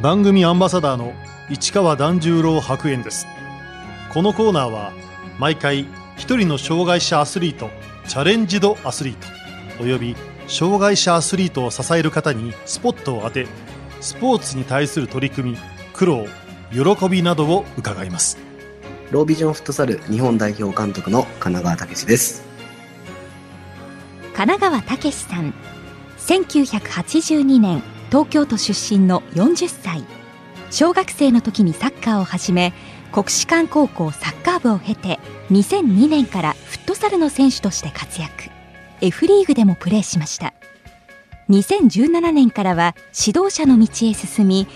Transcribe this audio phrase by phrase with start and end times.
[0.00, 1.12] 番組アンバサダーの
[1.50, 3.26] 市川團十郎白猿です。
[4.12, 4.92] このコーナーは
[5.40, 5.86] 毎回
[6.16, 7.68] 一人の障害者アスリート
[8.06, 10.14] チャレンジドアスリートおよび
[10.46, 13.48] 障害者アスリートを支える方にスポットを当て
[14.00, 15.58] スポーツに対する取り組み
[15.92, 16.26] 苦労
[16.70, 18.38] 喜びなどを伺います。
[19.10, 22.44] ロービジョンフットサル日本代表監督の神奈川武です。
[24.32, 25.52] 神奈川武さん
[26.18, 30.04] 1982年東京都出身の40歳。
[30.70, 32.74] 小学生の時にサッカーを始め
[33.10, 35.18] 国士舘高校サッカー部を経て
[35.50, 38.50] 2002年からフットサルの選手として活躍。
[39.00, 40.54] F リーグでもプレーしました。
[41.48, 42.94] 2017年からは
[43.26, 44.66] 指導者の道へ進み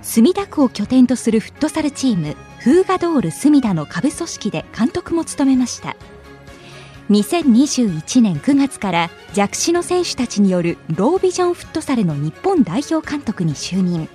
[0.00, 5.96] 墨田区を拠点とするフットサルチームフーガドール墨田の下部組織で監督も務めました。
[7.12, 14.08] 2021年9月から弱視の選手たちによるロービジョンフットサルの日本代表監督に就任。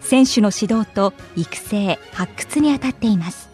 [0.00, 3.48] 選手の指導と育成発掘に当たっています。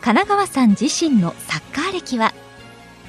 [0.00, 2.32] 神奈川さん自身のサッカー歴は？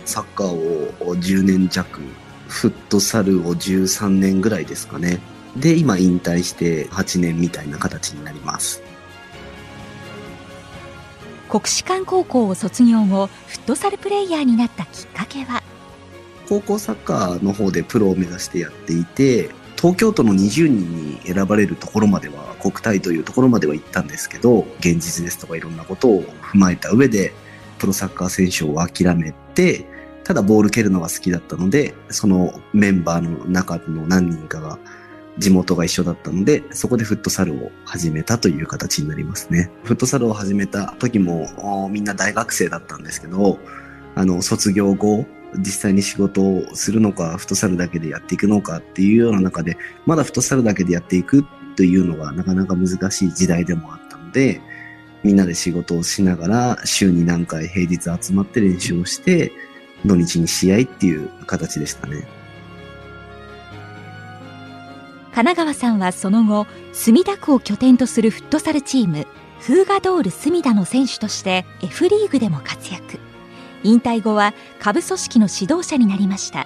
[0.03, 2.01] サッカーを10年弱
[2.49, 5.21] フットサルを13年ぐらいですかね。
[5.55, 8.81] で今引退して8年みたいな形になります。
[11.49, 15.63] 国士舘高校を卒業後フットサルプレイヤーになったきっかけは？
[16.47, 27.33] 高校サッカーの方でプロを目指してやっていて東京都の20人に選ばれるところまでは国体というところまでは行ったんですけど現実ですとかいろんなことを踏まえた上で
[27.79, 29.85] プロサッカー選手を諦めて
[30.23, 34.77] ただボール蹴るのが好きだったのでそのメンバーの中の何人かが
[35.39, 39.71] 地元が一緒だったので、そこでフットサルを始めたという形になりますね。
[39.83, 43.57] フットサルを始めた時もみんな大学生だったんですけど、
[44.15, 45.25] あの、卒業後、
[45.57, 51.45] 実際に仕事をするのか、フットサルだけでやっていくのかっていうような中で、まだフットサルだけでやっていく
[51.75, 54.61] というのがなかなか難しい時代でもあったので、
[55.23, 59.51] みんなで仕事をしながら、週に何回平日集まって練習をして、
[60.05, 62.27] 土日に試合っていう形でしたね。
[65.33, 69.27] 神奈川さんはその後墨田区を拠点とするフットサルチーム
[69.59, 73.19] フーガドール墨田の選手として F リーグでも活躍。
[73.83, 76.65] 引退後は下部組織の指導者になりました。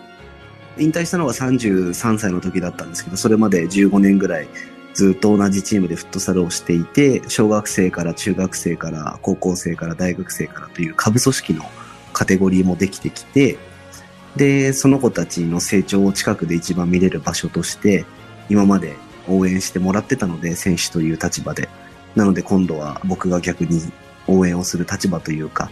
[0.78, 4.48] 引退したのが33歳の時だったんですけどそれまで15年ぐらい
[4.94, 11.66] ずっと同じチームでフットサルをしていて小学生から中学生から高校生から大学生からという下部組織の
[12.12, 13.58] カテゴリーもできてきて
[14.36, 18.06] でその子たちの成長を近くで一番見れる場所として
[18.50, 18.96] 今まで
[19.28, 21.70] 応援してもらってたので、選手という立場で。
[22.16, 23.82] なので今度は僕が逆に
[24.28, 25.72] 応援をする立場というか、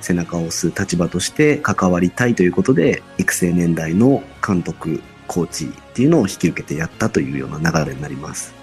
[0.00, 8.58] 背中を押す立場として関わりたいということで、育成年代の監督、コーチっていうのを引き受けてやったというような流れになります。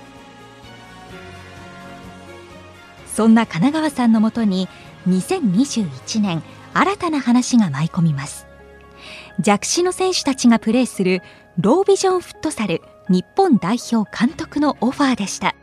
[3.16, 4.68] そんな神奈川さんのもとに
[5.08, 6.44] 2021年
[6.74, 8.46] 新たな話が舞い込みます
[9.40, 11.22] 弱視の選手たちがプレーする
[11.58, 15.56] ロービジョンフットサル日本代表監督のオファーでした。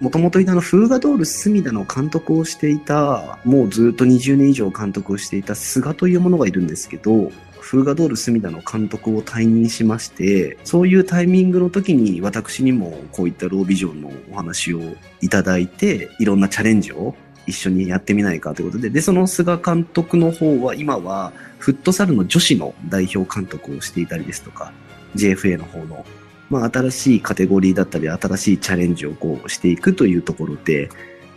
[0.00, 14.80] もともといたの、フーガドール隅田の監督をしていた、もうずっと20年以上監督をしていた菅というものがいるんですけど、フーガドール隅田の監督を退任しまして、そういうタイミングの時に私にもこういったロービジョンのお話を
[15.20, 24.72] いただいて、いろんなチャレンジを一緒にやってみないかということで、で、その菅監督の方は今はフットサルの女子の代表監督をしていたりですとか、
[25.16, 26.06] JFA の方の
[26.50, 30.88] まあ、新しいカテゴリーだったり、新しいチャレンジをこうしていくというところで、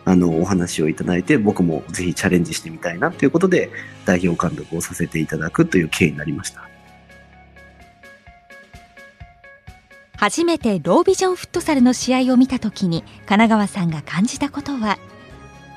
[0.05, 3.69] あの、お話をいただいて、僕もぜひチャレンジしてみたいなということで、
[4.05, 6.67] 代表監督をさせていただくという経緯になりました。
[10.17, 14.97] 初めてロービジョンフットサルの試合を見たときに、神奈川さんが感じたことは？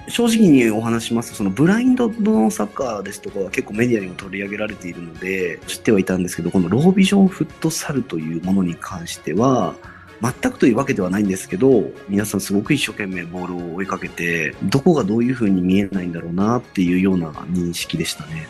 [0.09, 9.75] 正直にお話しますと、そのブラインドのサッカーですとかは結構メディアにも取り上げられているので、知ってはいたんですけど、このロービジョンフットサルというものに関しては、
[10.21, 18.47] 全くというわけではないんですけど、皆さんすごく一生懸命ボールを追いかけて、どこがどういう風に見えないんだろうなっていうような認識でしたね。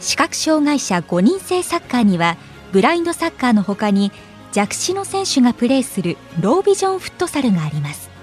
[0.00, 2.36] 視覚障害者5人制サッカーには、
[2.72, 4.12] ブラインドサッカーの他に
[4.52, 8.13] 弱視の選手がプレーするロービジョンフットサルがあります。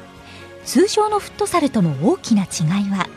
[0.71, 3.09] 通常のフットサルとの大きな違いは？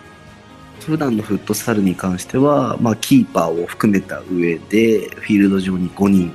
[0.81, 6.35] 普段のフットサルに関しては、まあ、キーパーを含めた上でフィールド上に5人。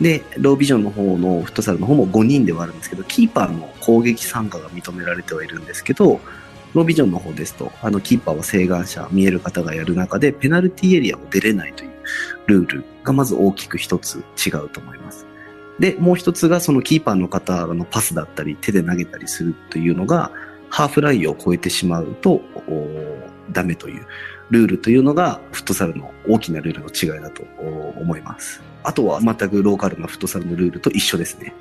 [0.00, 6.20] でロービジョンの方のフットサルの方も5人ではあるんですけどキーパーの攻撃参加が認められてはいるんですけど
[6.72, 11.90] ロービジョンの方ですとあのキーパーは請願者見える方がやる中でペナルティーエリアを出れないという
[12.46, 15.26] ルールがまず大きく一つ違うと思います。
[15.80, 20.30] で、もう一つがそのキーパーの方のパスだったり手で投げたりするというのが、
[20.70, 22.40] ハーフラインを超えてしまうと
[23.52, 24.06] ダメという
[24.50, 27.42] ルールというのがフットサルの大きなルールの違いだと
[28.00, 28.62] 思います。
[28.82, 31.54] あとは全くローカルなフットサルのルールと一緒ですね。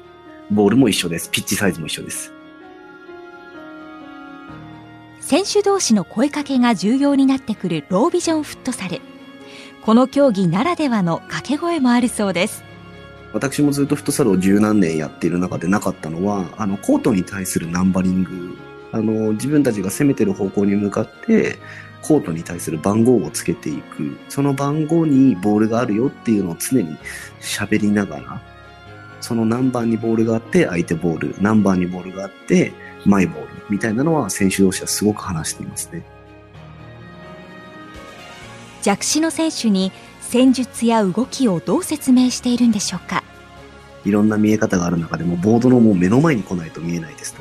[0.52, 1.30] ボールも一緒です。
[1.30, 2.32] ピッチサイズも一緒です。
[5.20, 9.02] 選手同士の声かけが重要になってくるロービジョンフットサル。
[9.84, 12.64] この競技ならではの掛け声もあるそうです。
[13.32, 18.58] 私もずっとフットサルを十何年やっている中でなかったのは、あの、コートに対するナンバリング、
[18.92, 21.58] あの、自分たちが攻めてる方向に向かって、
[22.02, 24.18] コートに対する番号をつけていく。
[24.30, 26.98] その番号にボールがあるよっていうのを常に
[27.42, 28.42] 喋りながら、
[29.22, 32.72] その何番にボールがあって相手ボール、何番にボールがあって
[33.06, 36.04] マイボールみたいなのは選手同士はすごく話していますね。
[38.82, 43.26] 弱視の選手に戦術や動きをどう説明しているんでしょうか？
[44.06, 47.34] いろんな見え方がある中でもボードのもう目の前に来ないと見えないです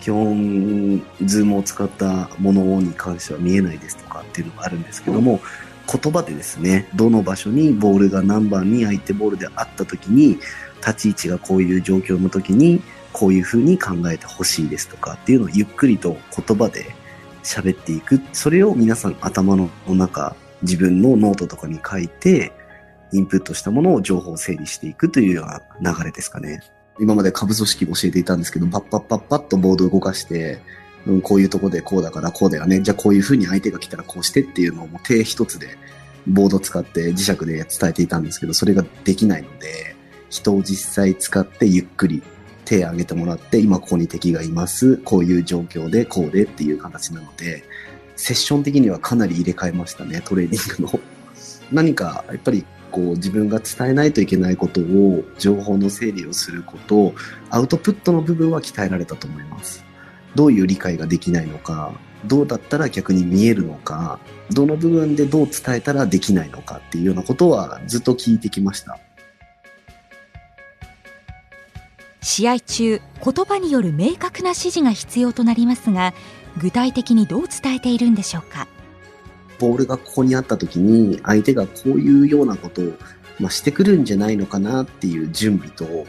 [0.00, 5.40] 基本、ズームを使ったものに関しては見えないですとかっていうのがあるんですけども、
[5.90, 10.38] 言葉でですね、どの場所にボールが何番に相手ボールであった時に、
[10.78, 12.80] 立ち位置がこういう状況の時に、
[13.12, 16.94] こういう風に考えてほしいですとかっていうのをゆっくりと言葉で
[17.42, 18.20] 喋っていく。
[18.32, 22.52] それを皆さん頭の中、自分のノートとかに書いて、
[23.12, 26.62] インプットしたものを情報を整理していくというような流れですかね。
[27.00, 30.60] 今まで株組織教えていたんですけど、パッパッパッパッとボードを動かして、
[31.06, 32.80] うん、こういうとこでこうだからこうだよね。
[32.80, 35.78] じゃあこういう風に相手が来たらこうしてっていうのをもう手一つで
[36.26, 39.96] ボード使って磁石で伝えていたんですけど、それができないので、
[40.28, 42.22] 人を実際使ってゆっくり
[42.64, 44.98] 手を挙げてもらって、今ここに敵がいます。
[44.98, 47.64] こういう状況でこうでっていう形なので、
[48.16, 51.00] セッション的にはかなり入れ替えましたね、トレーニングの。
[51.72, 57.14] 何かやっぱりこう自分が伝えないといけないことを情報の整理をすること
[57.48, 59.84] アウトプットの部分は鍛えられたと思います。
[60.34, 61.92] どういう理解ができないのか
[62.24, 64.20] どうだったら逆に見えるのか
[64.50, 68.98] どの部分でどう伝えたらできないのかっていうようなことはずっと聞いてきました。
[72.22, 76.12] 試合中言葉による明確な指示が必要となりますが
[76.58, 78.68] 具体的にどう伝えているんでしょうか？
[79.60, 82.94] ボールがここにあった時に相手がこういうようなことを、
[83.38, 86.06] まあ、してくるんじゃないのかなっていう準備と、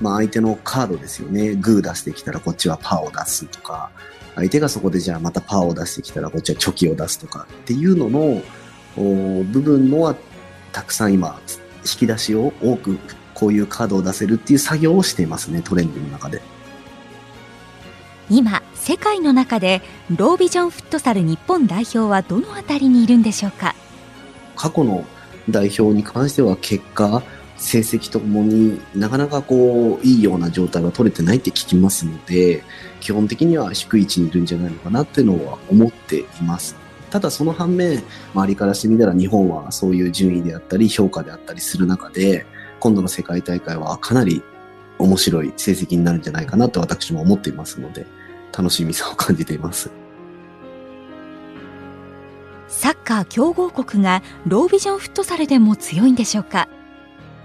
[0.00, 1.54] まあ、相手のカードですよね。
[1.54, 3.90] グー出してきたらこっちはパーを出すとか、
[4.34, 8.42] 相手がそこでじゃあまたパーを出してきたらこっちはチョキを出すとかっていうのの
[8.96, 10.14] 部分のは
[10.72, 11.40] たくさん今
[11.82, 12.98] 引き出しを多く
[13.34, 16.40] こういうカードを出せるっていう作業をしていますね、トレンドの中で。
[18.30, 19.80] 今世界の中で
[20.14, 23.74] ロービジョンフットサル日本代表はどのあたりにいるんでしょうか？
[24.56, 25.06] 過去の
[25.48, 27.22] 代表に関しては結果
[27.56, 32.62] 成績ともになかなかこういいような状態は取れてないって聞きますので
[33.00, 36.76] 基本的には低い位置にいるんじゃないのかなっていうのは思っています。
[37.08, 38.02] ただその反面
[38.34, 42.44] 周りからしてみたら日本はそういう順位であったり評価であったりする中で
[42.80, 44.42] 今度の世界大会はかなり
[44.98, 48.04] 面白い成績になるんじゃないかなと私も思っていますので、
[48.56, 49.90] 楽しみさを感じています。
[52.68, 56.68] サッカー強豪国がロービジョンフットサルでも強いんでしょうか？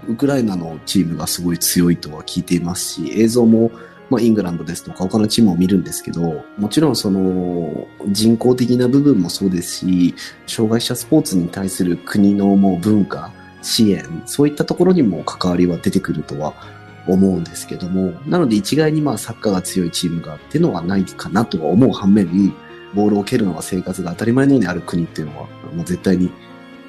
[0.08, 3.70] ウクライナのチームがすごい強いとは聞いていますし、映像も
[4.08, 10.16] まあ、イングランドですとか他のチームを見るんですけど、もちろんその人工的な部分もそうですし、
[10.48, 16.54] 障害者スポーツに対する国のもう文化、支援、そういったところにも関わりは出てくるとは
[17.12, 22.54] 思うんですけども、なので一概にまあサッカーが強いチームがっていうのはないかなとは思う反面、
[22.94, 26.30] ボールを蹴るのが生活が当たり前のようにある国っていうのは、もう絶対に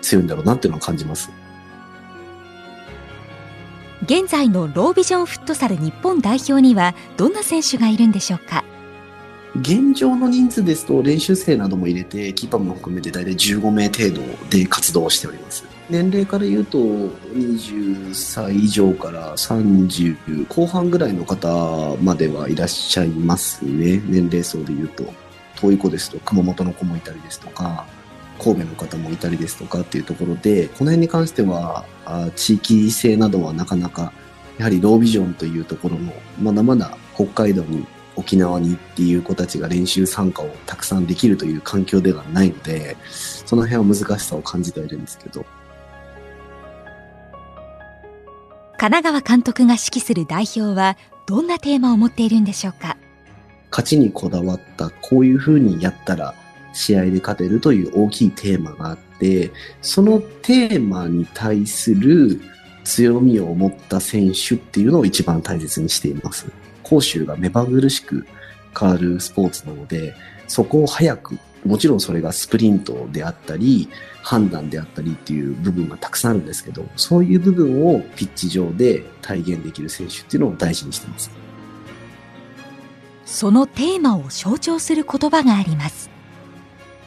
[0.02, 1.30] 強いんだろうなっていうのは感じます。
[4.04, 8.64] 現在のロービジョンフットサル日本代表にはどんな選手がいるんでしょうか？
[9.58, 15.66] 現状の人数ですと練習生なども入れてキーパーも含めて大体15名程度で活動しております。
[15.90, 24.02] 年齢から言うと20歳以上から30後半ぐらいの方まではいらっしゃいますね。
[24.06, 25.04] 年齢層で言うと。
[25.62, 27.86] 遠い子ですと熊本の子もいたりですとか
[28.40, 31.86] 神戸の方もいたりですとかっていうところでこの辺に関しては
[32.36, 34.12] 地域性などはなかなか
[34.58, 37.86] やはりロービジョンというところのまだまだ北海道に
[38.22, 45.46] 沖縄にっていう子たちが練習参加をたくさんできるという環境ではないのでその辺は難しさを感じてはいるんですけど
[48.78, 50.98] 神奈川監督が指揮する代表は
[51.28, 52.98] どんなテーマを持っているんでしょうか？
[53.70, 56.34] 勝ちにこだわったこういうふうにやったら
[56.74, 59.52] 試合で勝てるという大きいテーマがあって
[59.82, 62.42] そのテーマに対する
[62.84, 66.48] 強みを持った選手っていうのを一番大切にしています。
[66.92, 68.28] 攻守が目まぐるしく
[68.78, 70.14] 変わるスポーツなので、
[70.50, 73.88] そこを早く、もちろんそれがスプリントであったり、
[74.22, 81.32] 判断であったりっていう部分がたくさんあるんですけど、そういう部分をピッチ上で体現できる選手っていうのを大事にしてます。
[83.26, 86.10] そのテーマを象徴する言葉があります。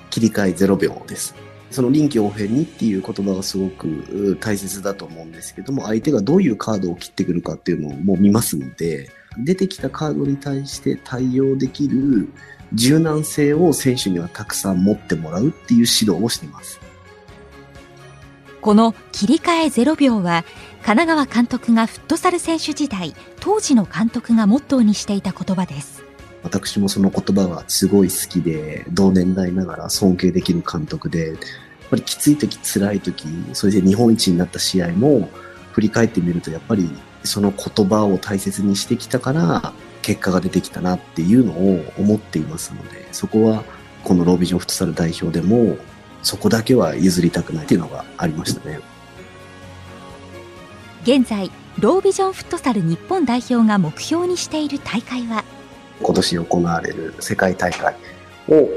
[0.08, 1.34] 切り替え0秒です。
[1.70, 12.28] その臨機応変にっていう言葉がすごく大切だと思うんですけども、相手がどういうカードを切ってくるかっていうのをもう見ますので、出てきたカードに対して対応できる
[12.72, 16.80] 柔軟性を選手にはたくさん持ってもらうっていう指導をしています。
[18.60, 20.44] この切り替え0秒は
[20.82, 26.04] 神奈川監督がフットサル選手時代当時の監督がモットーにしていた言葉です
[26.44, 31.38] 私もその言葉がすごい好きで、同年代ながら尊敬できる監督で、やっ
[31.88, 35.30] ぱりきつい時、辛い時、それで日本一になった試合も
[35.72, 36.90] 振り返ってみると、やっぱり
[37.24, 43.64] その言葉を大切にしてきたから、結果が出てきたなっていうのを思っていますので、そこは
[44.04, 45.78] このロービジョンフットサル代表でも、
[46.22, 48.80] そこだけは譲りたくないっていうのがありましたね。
[51.02, 55.44] 現在ロービジョンフットサル日本代表が目標にしている大会は？
[56.00, 57.94] 今年行われる世界大会
[58.48, 58.68] を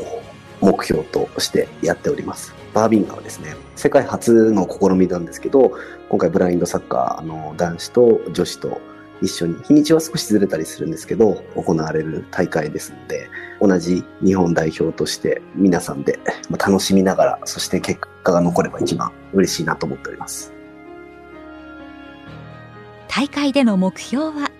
[0.61, 2.53] 目標としてやっております。
[2.77, 5.71] バービンガーはですね、世界初の試みなんですけど、
[6.09, 8.79] 今回ブラインドサッカー、あの、男子と女子と
[9.19, 13.29] 一緒に、日にちは少しずれたりするんですけど、行われる大会ですので、
[13.59, 16.19] 同じ日本代表として皆さんで
[16.51, 20.53] まあ楽しみながら、そして結果が残れば一番嬉しいなと思っております。
[23.07, 24.51] 大会での目標は？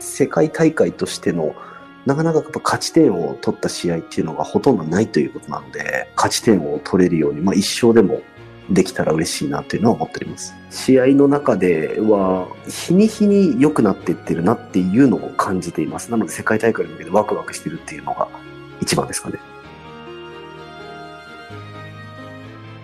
[0.00, 1.54] 世界大会としての
[2.06, 8.22] なかなかやっぱ勝ち点を取った試合っていうのがほとんどないということなので、勝ち点を取れるように、まあ一生でも
[8.70, 10.54] できたら嬉しいなというのは思っております。
[10.70, 16.10] 試合の中では、日に日に良くなっていってるなっていうのを感じています。
[16.10, 18.28] なので世界大会に向けてワクワクしてるっていうのが
[18.80, 19.38] 一番ですかね。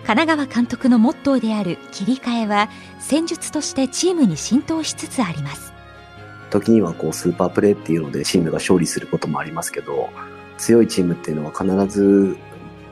[0.09, 5.71] 神奈川監督のモットーである切り替えは戦術としてチームに浸透しつつあります
[6.49, 10.09] 時にはこうスーパープレーっていうのでチームが勝利することもありますけど、
[10.57, 12.37] 強いチームっていうのは必ず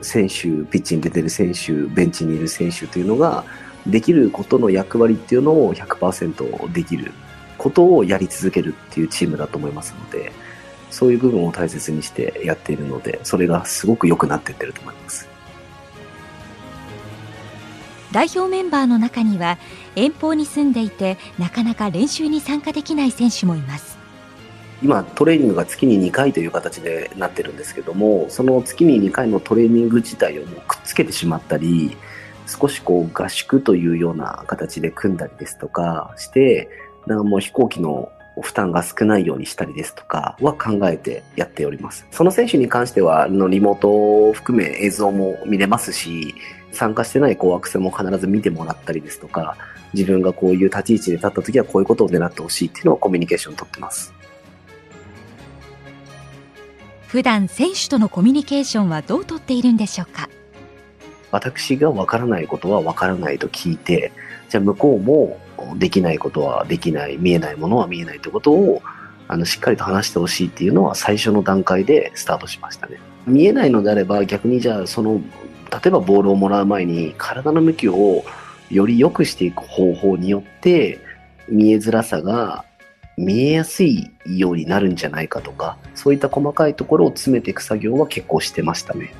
[0.00, 0.34] 選手、
[0.70, 3.44] ピッチに出てる選手、ベンチにいる選手というのが、
[3.86, 7.12] できることの役割っていうのを100%できる
[7.56, 10.32] ことをやり続けるっていうチームだと思いますので、
[10.90, 15.28] そういう部分を大切にしてやっているので、それがすごく良くなってってると思います。
[18.12, 19.58] 代表メンバーの中には
[19.96, 23.98] 遠方に住んでいてなかなか練習に参加できない選手もいます。
[24.82, 31.96] 今トレーニングが月に2回という形でなってるんですけどもその月に2回のトレーニング自体をもうくっつけてしまったり
[32.46, 36.70] 少しこう合宿というような形で組んだりですとかして
[37.06, 42.06] なんかもう飛行機の負担が少ないようにしたりですとかは考えてやっております。
[42.10, 46.34] その選手に関しては、あのリモートを含め映像も見れますし、
[46.72, 49.56] 参加してないこうアクセも必ず見てもらったりですとか、
[49.94, 54.12] 自分がこういう立ち位置で立った時はこういうことを狙ってほしいっていうのをコミュニケーション取ってます。
[57.06, 60.28] 普段選手とのコミュニケーションはどうとっているんでしょうか？
[61.30, 64.12] 私がわからないことはわからないと聞いて、
[64.50, 65.40] じゃあ向こうも
[65.76, 68.82] できないことはできない、見えないものは見えないということを、
[69.26, 72.98] あの、しっかりと話してほしいっていうのは最初の段階でスタートしましたね。
[73.26, 75.20] 見えないのであれば逆にじゃあその、
[75.70, 78.24] 例えばボールをもらう前に体の向きを
[78.70, 80.98] より良くしていく方法によって
[81.48, 82.64] 見えづらさが
[83.18, 89.12] 見えやすいようになるんじゃないかとか、そういった細かいところを詰めていく作業は結構してましたね。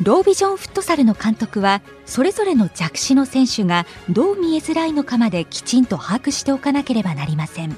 [0.00, 7.76] ロービジョンフットサルの監督はそれぞれの弱視の選手がどう見えづらいのかまできちんと把握しておかなければなりません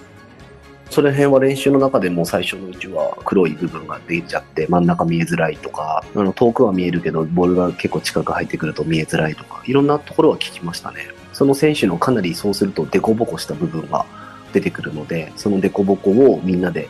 [0.91, 11.07] その辺は練習の中でも最初のうちは黒い部分が出ちゃって真ん中見えづらいとか、あの遠くは見えるけどボールが結構近く入ってくると見えづらいとか、いろんなところは聞きましたね。
[11.33, 14.05] その選手のかなりそうするとデコボコした部分が
[14.53, 16.89] 出てくるので、そのデコボコをみんなで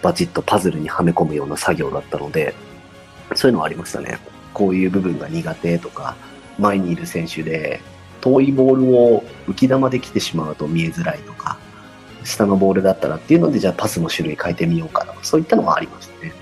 [0.00, 2.54] バチッとパズルにはめ込むような作業だったので、
[3.34, 4.18] そういうのはありましたね。
[4.52, 6.16] こういう部分が苦手とか、
[6.58, 7.80] 前にいる選手で
[8.20, 11.58] 遠いボールを浮き球で来てしまうと見えづらいとか、
[12.24, 16.32] 下のボールだったらっていうので、じゃあパスの種類変えてみようかとか、そういったのがありましたね。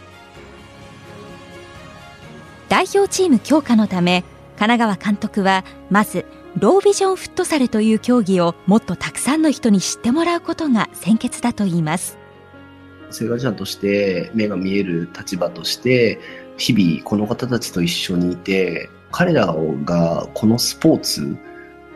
[2.69, 4.23] 代表チーム強化のため
[4.57, 6.25] 神奈川監督はまず
[6.57, 12.17] ロービジョンフットサルという競技をもっとたくさんの人に知ってもらうことが先決だといいます
[13.11, 16.21] セガジャンとして目が見える立場として、
[16.61, 19.47] 日々この方たちと一緒にいて、彼ら
[19.85, 21.37] がこのスポーツ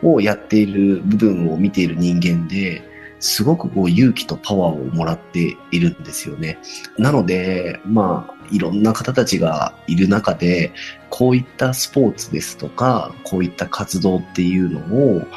[0.01, 2.83] をやっている部分を見ている人間で、
[3.19, 6.57] すごくこう勇気とパワーをもらっているんですよね。
[6.97, 10.73] なので、まあ、いろんな方たちがいる中で、
[11.09, 15.27] こういったスポーツですとか、こういった活動っていうのを、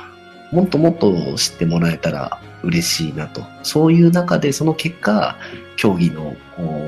[0.53, 3.45] もっともっと知ってもらえたら嬉しいなと。
[3.63, 5.37] そういう中で、その結果、
[5.77, 6.35] 競技の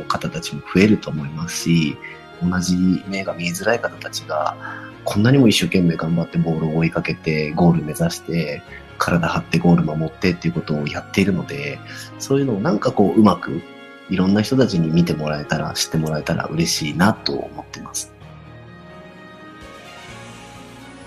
[0.09, 1.97] 方たちも増えると思いますし、
[2.43, 4.57] 同じ目が見えづらい方たちが、
[5.05, 8.63] こんなにも一生懸命頑張ってボールを追いかけて、ゴール目指して、
[8.99, 11.79] 体張ってゴール守ってっていうことをやっているので、
[12.19, 13.63] そういうのをなんかこううまく
[14.11, 18.13] いろんな人たちに見てもらえたら、知ってもらえたら嬉しいなと思ってます。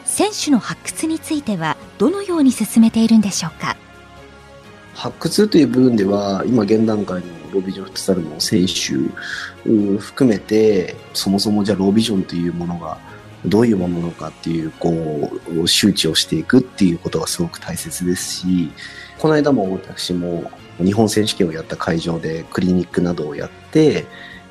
[0.06, 3.76] 選手の発掘についてはどのように進めているんでしょうか？
[4.94, 8.94] 発掘という部分では今現段階のロビジョンフットサルの選手
[10.00, 12.98] 含めてそもそもじゃあロービジョンというものが
[13.46, 18.72] どういうものなのかっていう、こう、周知をしていくっていうことがすごく大切ですし、
[19.20, 24.06] この間も私も日本選手権をやった会場でクリニックなどをやって、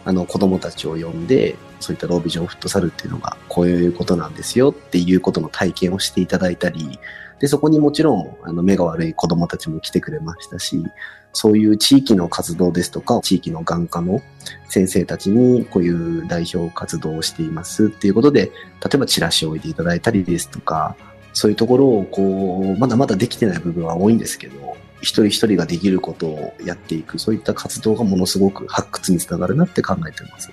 [0.04, 6.98] あの子供たちを呼んで、そういったロービジョンフットサルっていうのがこういうことなんですよっていうことの体験をしていただいたり、
[7.40, 10.84] で、そこにもちろん、あの、目が悪い子供たちも来てくれましたし、
[11.32, 14.22] そういう地域の活動ですとか、地域の眼科の
[14.68, 20.96] 先生たちにこういう代表活動をしていますっていうことで、例えばチラシを置いていただいたりですとか、
[21.32, 30.50] そういうところをこう、まだまだできてない部分は多いんですけど、一人一人ができることをやっていく、そういった活動がものすごく発掘につながるなって考えています。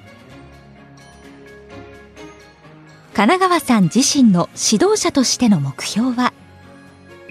[3.13, 6.33] 神奈川さん自身の指導者としての目標は？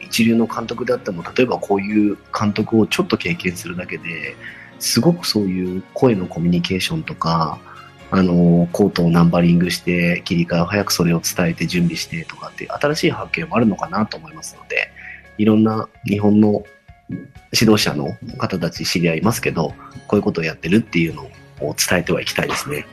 [0.09, 4.37] 一流の監督であっても、例えばこういう監督をちょっと経験するだけで、
[4.79, 7.59] すごくそういう声のコミュニケーションとか、
[8.11, 14.91] あの、コートをナンバリングして、切り替えを早くそれを伝えて準備してとかって新しい発見もあるのかなと思いますので、
[15.37, 16.65] いろんな日本の
[17.53, 19.75] 指導者の方たち知り合いますけど、
[20.07, 21.25] こういうことをやってるっていうの
[21.61, 22.87] を伝えてはいきたいですね。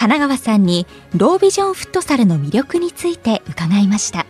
[0.00, 4.24] 神奈川さんにロービジョンフットサルの魅力について伺いました。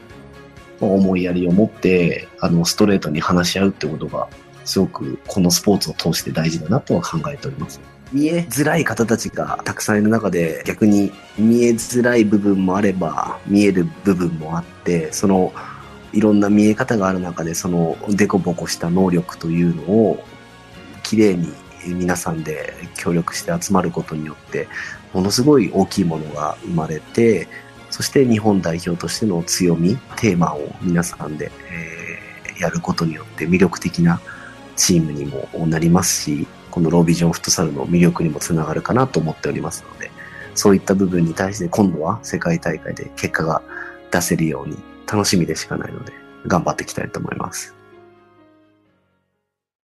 [0.80, 4.28] 思いやりを持ってあのストレートに話し合うってことが
[4.64, 7.80] すごくこのスポーツを通して大事だなとは考えております。
[8.12, 15.52] 見えづらい方たちがたくさんいる中で逆に見えづらい部分もあれば見える部分もあってその
[16.12, 20.24] いろんな見え方がある中でそのデコボコした能力というのを
[21.04, 21.52] きれいに
[21.86, 24.68] 皆さんで協力して集まることによって
[25.12, 27.48] ものすごい大きいものが生まれて、
[27.90, 34.20] そして日本代表としての強み、テーマを皆さんで、えー、やることによって魅力的な
[34.76, 40.10] チームにもなりますし、このロービジョンフットサルの魅力にもつながるかなと思っておりますので、
[40.54, 43.62] そういった部分に対して今度は世界大会で結果が
[44.10, 44.76] 出せるように
[45.10, 46.12] 楽しみでしかないので、
[46.46, 47.79] 頑張っていきたいと思います。